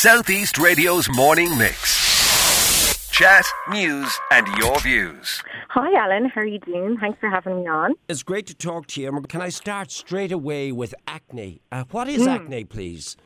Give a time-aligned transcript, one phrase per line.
[0.00, 3.10] Southeast Radio's morning mix.
[3.10, 5.42] Chat, news, and your views.
[5.70, 6.26] Hi, Alan.
[6.26, 6.96] How are you doing?
[7.00, 7.94] Thanks for having me on.
[8.08, 9.20] It's great to talk to you.
[9.22, 11.62] Can I start straight away with acne?
[11.72, 12.28] Uh, what is mm.
[12.28, 13.16] acne, please?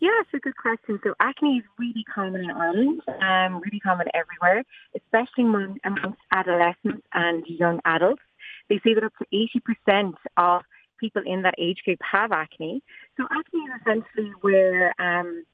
[0.00, 1.00] Yeah, it's a good question.
[1.02, 7.06] So acne is really common in Ireland, um, really common everywhere, especially among, amongst adolescents
[7.14, 8.20] and young adults.
[8.68, 9.48] They say that up to
[9.94, 10.60] 80% of
[11.00, 12.82] people in that age group have acne.
[13.16, 15.44] So acne is essentially where um,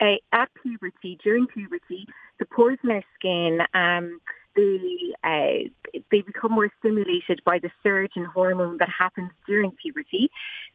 [0.00, 2.06] uh, at puberty, during puberty,
[2.38, 4.20] the pores in our skin, um,
[4.54, 4.78] they,
[5.24, 10.28] uh, they become more stimulated by the surge in hormone that happens during puberty.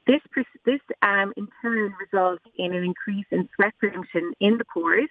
[0.08, 0.22] This,
[0.66, 5.10] this um, in turn results in an increase in sweat production in the pores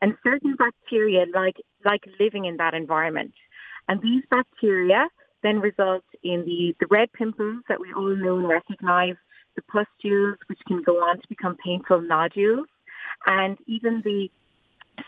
[0.00, 3.32] and certain bacteria like, like living in that environment.
[3.88, 5.08] And these bacteria
[5.42, 9.16] then result in the, the red pimples that we all know and recognize,
[9.56, 12.66] the pustules, which can go on to become painful nodules,
[13.26, 14.30] and even the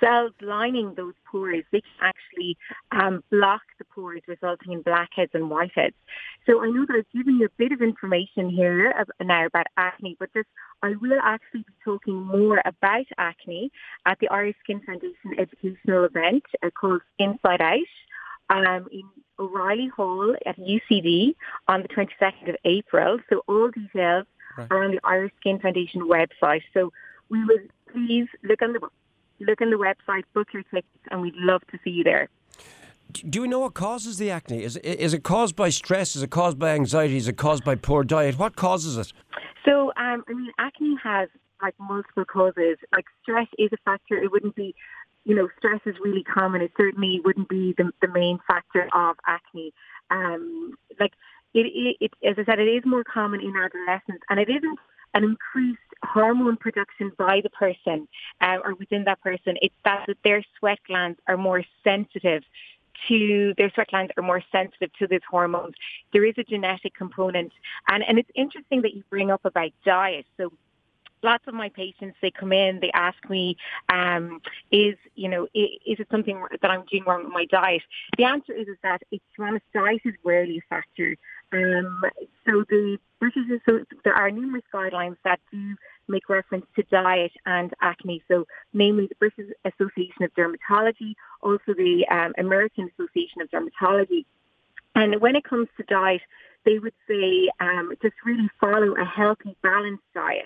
[0.00, 2.56] cells lining those pores, they can actually
[2.92, 5.94] um, block the pores, resulting in blackheads and whiteheads.
[6.46, 10.16] So I know that I've given you a bit of information here now about acne,
[10.18, 10.44] but this,
[10.82, 13.70] I will actually be talking more about acne
[14.04, 17.78] at the Irish Skin Foundation educational event uh, called Inside Out
[18.50, 19.02] um, in
[19.38, 21.34] O'Reilly Hall at UCD
[21.68, 23.18] on the 22nd of April.
[23.28, 24.68] So all details right.
[24.70, 26.62] are on the Irish Skin Foundation website.
[26.72, 26.92] So
[27.28, 28.80] we would please look on the
[29.40, 32.28] look on the website, book your tickets, and we'd love to see you there.
[33.12, 34.62] Do we know what causes the acne?
[34.62, 36.16] Is is it caused by stress?
[36.16, 37.16] Is it caused by anxiety?
[37.16, 38.38] Is it caused by poor diet?
[38.38, 39.12] What causes it?
[39.64, 41.28] So, um, I mean, acne has
[41.62, 42.78] like multiple causes.
[42.92, 44.16] Like stress is a factor.
[44.16, 44.74] It wouldn't be,
[45.24, 46.60] you know, stress is really common.
[46.60, 49.72] It certainly wouldn't be the, the main factor of acne.
[50.10, 51.12] Um, like
[51.54, 54.78] it, it, it, as I said, it is more common in adolescents, and it isn't
[55.14, 58.08] an increased hormone production by the person
[58.40, 59.56] uh, or within that person.
[59.62, 62.42] It's that, their sweat glands are more sensitive
[63.08, 65.74] to their sweat glands are more sensitive to these hormones.
[66.12, 67.52] There is a genetic component,
[67.88, 70.26] and and it's interesting that you bring up about diet.
[70.36, 70.52] So
[71.22, 73.56] lots of my patients they come in they ask me
[73.88, 74.40] um,
[74.70, 77.82] is you know is, is, it something that i'm doing wrong with my diet
[78.16, 81.16] the answer is, is that it's to be diet is rarely a factor
[81.52, 82.02] um,
[82.44, 85.74] so the British so there are numerous guidelines that do
[86.08, 88.22] make reference to diet and acne.
[88.28, 94.24] So namely the British Association of Dermatology, also the um, American Association of Dermatology.
[94.94, 96.22] And when it comes to diet,
[96.64, 100.44] they would say um, just really follow a healthy, balanced diet.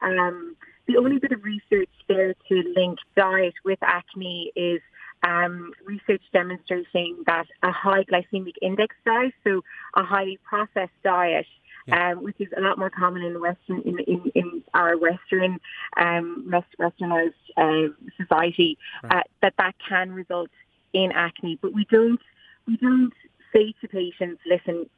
[0.00, 0.56] Um,
[0.86, 4.80] the only bit of research there to link diet with acne is
[5.22, 9.62] um, research demonstrating that a high glycemic index diet, so
[9.94, 11.46] a highly processed diet,
[11.86, 12.12] yeah.
[12.12, 15.58] um, which is a lot more common in Western in, in, in our Western
[15.96, 19.18] um, westernized uh, society, right.
[19.18, 20.50] uh, that that can result
[20.92, 21.58] in acne.
[21.60, 22.20] But we don't
[22.66, 23.12] we don't
[23.52, 24.88] say to patients, listen,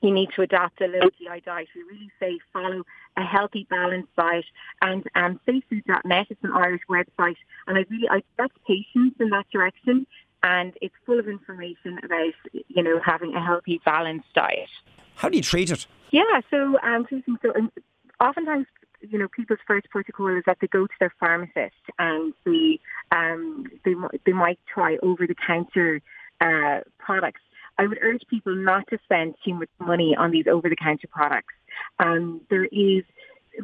[0.00, 1.68] you need to adopt a low GI diet.
[1.74, 2.84] We really say follow
[3.16, 4.44] a healthy, balanced diet.
[4.80, 9.46] And um, safefood.net is an Irish website, and I really I direct patients in that
[9.52, 10.06] direction.
[10.42, 12.32] And it's full of information about
[12.68, 14.70] you know having a healthy, balanced diet.
[15.16, 15.86] How do you treat it?
[16.10, 17.52] Yeah, so um, so
[18.20, 18.66] oftentimes
[19.02, 22.78] you know, people's first protocol is that they go to their pharmacist and they
[23.12, 23.94] um, they
[24.26, 26.00] they might try over the counter
[26.40, 27.40] uh, products
[27.80, 31.54] I would urge people not to spend too much money on these over-the-counter products.
[31.98, 33.04] Um, there is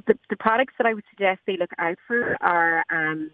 [0.06, 3.30] the, the products that I would suggest they look out for are um,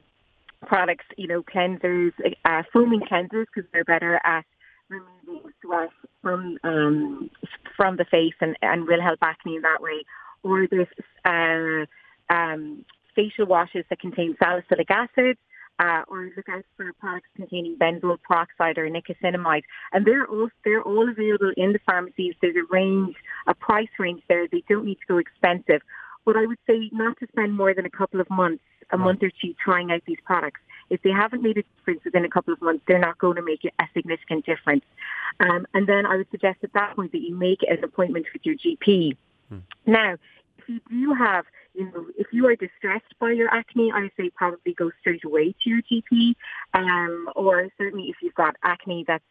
[0.66, 2.10] products, you know, cleansers,
[2.44, 4.44] uh, foaming cleansers because they're better at
[4.88, 7.30] removing sweat from um,
[7.76, 10.02] from the face and, and will help acne in that way.
[10.42, 10.88] Or there's
[11.24, 15.38] uh, um, facial washes that contain salicylic acid
[15.82, 19.62] uh, or look out for products containing benzoyl peroxide or nicotinamide.
[19.92, 22.34] And they're all, they're all available in the pharmacies.
[22.40, 23.16] There's a range,
[23.48, 24.46] a price range there.
[24.46, 25.82] They don't need to go expensive.
[26.24, 28.62] But I would say not to spend more than a couple of months,
[28.92, 29.04] a right.
[29.04, 30.60] month or two trying out these products.
[30.88, 33.42] If they haven't made a difference within a couple of months, they're not going to
[33.42, 34.84] make a significant difference.
[35.40, 38.46] Um, and then I would suggest at that point that you make an appointment with
[38.46, 39.16] your GP.
[39.48, 39.58] Hmm.
[39.86, 40.12] Now,
[40.58, 44.12] if you do have you know, if you are distressed by your acne, I would
[44.16, 46.34] say probably go straight away to your GP.
[46.74, 49.24] Um, or certainly if you've got acne that's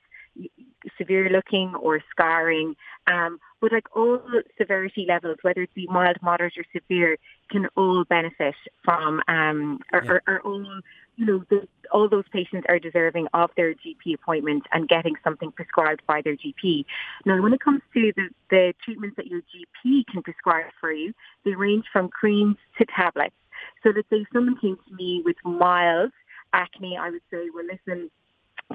[0.97, 2.75] severe looking or scarring.
[3.07, 4.19] Um, but like all
[4.57, 7.17] severity levels, whether it be mild, moderate or severe,
[7.49, 10.11] can all benefit from, um, or, yeah.
[10.11, 10.81] or, or all
[11.17, 15.51] you know, the, all those patients are deserving of their GP appointment and getting something
[15.51, 16.85] prescribed by their GP.
[17.25, 21.13] Now, when it comes to the, the treatments that your GP can prescribe for you,
[21.45, 23.35] they range from creams to tablets.
[23.83, 26.11] So let's say someone came to me with mild
[26.53, 28.09] acne, I would say, well, listen,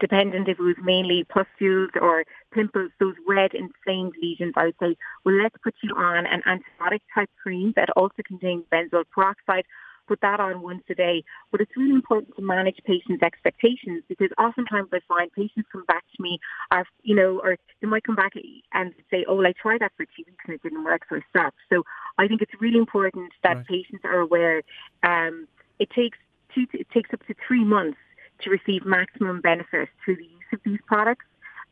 [0.01, 4.97] dependent if it was mainly pustules or pimples, those red inflamed lesions, I would say,
[5.25, 9.65] well, let's put you on an antibiotic type cream that also contains benzoyl peroxide.
[10.09, 11.25] Put that on once a day.
[11.51, 16.05] But it's really important to manage patients' expectations because oftentimes I find patients come back
[16.17, 16.39] to me,
[16.71, 18.33] are, you know, or they might come back
[18.73, 21.17] and say, oh, well, I tried that for two weeks and it didn't work, so
[21.17, 21.59] I stopped.
[21.73, 21.83] So
[22.19, 23.67] I think it's really important that right.
[23.67, 24.63] patients are aware.
[25.03, 25.49] Um,
[25.81, 26.19] it takes
[26.55, 27.99] two, it takes up to three months
[28.43, 31.25] to receive maximum benefit through the use of these products.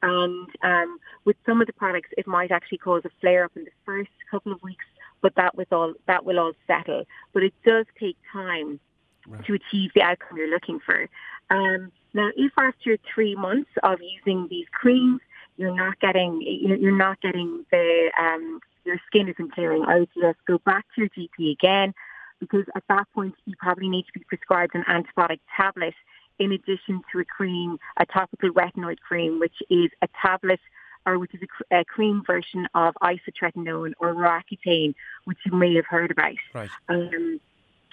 [0.03, 3.65] And um, with some of the products, it might actually cause a flare up in
[3.65, 4.85] the first couple of weeks,
[5.23, 7.05] but that will all that will all settle.
[7.33, 8.81] But it does take time
[9.27, 9.45] right.
[9.47, 11.09] to achieve the outcome you're looking for.
[11.51, 15.21] Um, now, if after three months of using these creams,
[15.57, 20.39] you're not getting you're not getting the um, your skin isn't clearing, I would suggest
[20.47, 21.95] go back to your GP again
[22.41, 25.95] because at that point you probably need to be prescribed an antibiotic tablet
[26.39, 30.61] in addition to a cream, a topical retinoid cream, which is a tablet
[31.07, 31.41] or which is
[31.71, 34.95] a, a cream version of isotretinoin or Roaccutane,
[35.25, 36.35] which you may have heard about.
[36.55, 36.71] Right.
[36.89, 37.41] Um,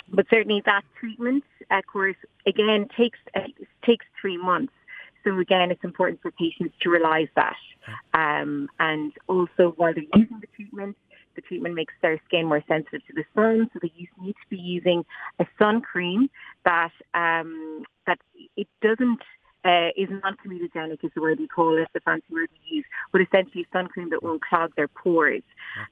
[0.09, 2.15] but certainly that treatment, of course,
[2.45, 3.41] again takes uh,
[3.85, 4.73] takes three months.
[5.23, 7.55] So again, it's important for patients to realise that.
[8.13, 10.97] Um, and also, while they're using the treatment,
[11.35, 13.91] the treatment makes their skin more sensitive to the sun, so they
[14.21, 15.05] need to be using
[15.39, 16.29] a sun cream
[16.65, 18.19] that um, that
[18.57, 19.21] it doesn't
[19.63, 23.21] uh, is non-comedogenic is the word we call it, the fancy word we use, but
[23.21, 25.43] essentially sun cream that won't clog their pores.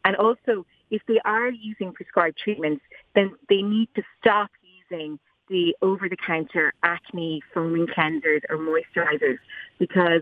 [0.05, 2.81] And also, if they are using prescribed treatments,
[3.13, 4.49] then they need to stop
[4.89, 5.19] using
[5.49, 9.37] the over-the-counter acne foaming cleansers or moisturizers
[9.77, 10.21] because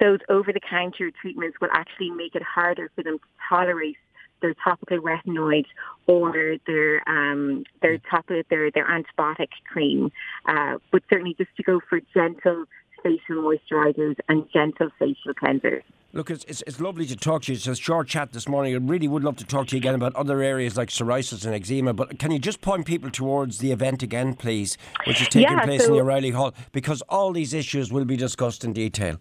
[0.00, 3.96] those over-the-counter treatments will actually make it harder for them to tolerate
[4.40, 5.66] their topical retinoids
[6.06, 10.10] or their um, their topical their their antibiotic cream,
[10.46, 12.64] uh, but certainly just to go for gentle
[13.02, 15.82] facial moisturisers and gentle facial cleansers.
[16.14, 17.56] Look, it's, it's, it's, lovely to talk to you.
[17.56, 18.74] It's a short chat this morning.
[18.74, 21.54] I really would love to talk to you again about other areas like psoriasis and
[21.54, 21.92] eczema.
[21.92, 25.64] But can you just point people towards the event again, please, which is taking yeah,
[25.64, 26.54] place so in the O'Reilly Hall?
[26.72, 29.18] Because all these issues will be discussed in detail.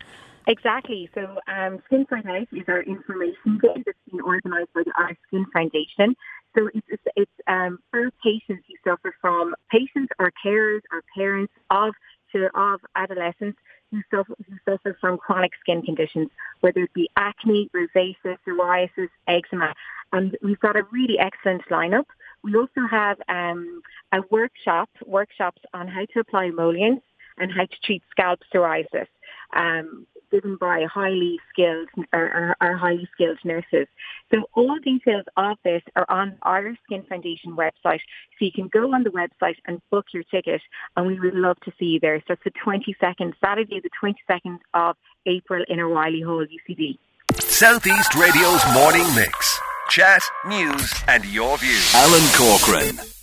[0.47, 1.09] Exactly.
[1.13, 5.17] So um, Skin Fight Out is our information day that's been organised by the Irish
[5.27, 6.15] Skin Foundation.
[6.57, 11.51] So it's, it's, it's um, for patients who suffer from patients or carers or parents
[11.69, 11.93] of
[12.31, 13.59] to, of adolescents
[13.91, 16.29] who suffer, who suffer from chronic skin conditions,
[16.61, 19.73] whether it be acne, rosacea, psoriasis, eczema.
[20.13, 22.05] And we've got a really excellent lineup.
[22.43, 23.81] We also have um,
[24.13, 27.03] a workshop, workshops on how to apply emollients
[27.37, 29.07] and how to treat scalp psoriasis.
[29.53, 33.87] Um, given by highly skilled or, or, highly skilled nurses.
[34.31, 38.01] So all details of this are on our Skin Foundation website.
[38.37, 40.61] So you can go on the website and book your ticket
[40.95, 42.21] and we would love to see you there.
[42.27, 44.95] So it's the 22nd, Saturday the 22nd of
[45.25, 46.97] April in O'Reilly Hall, UCD.
[47.39, 49.59] Southeast Radio's morning mix.
[49.89, 51.93] Chat, news and your views.
[51.95, 53.16] Alan Corcoran.